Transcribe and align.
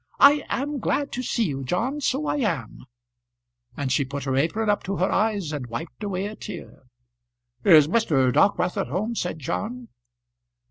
I 0.19 0.43
am 0.49 0.79
glad 0.79 1.11
to 1.11 1.21
see 1.21 1.43
you, 1.43 1.63
John, 1.63 2.01
so 2.01 2.25
I 2.25 2.37
am." 2.37 2.85
And 3.77 3.91
she 3.91 4.03
put 4.03 4.23
her 4.23 4.35
apron 4.35 4.67
up 4.67 4.81
to 4.85 4.95
her 4.97 5.11
eyes 5.11 5.51
and 5.53 5.67
wiped 5.67 6.01
away 6.03 6.25
a 6.25 6.35
tear. 6.35 6.85
"Is 7.63 7.87
Mr. 7.87 8.33
Dockwrath 8.33 8.77
at 8.77 8.87
home?" 8.87 9.13
said 9.13 9.37
John. 9.37 9.89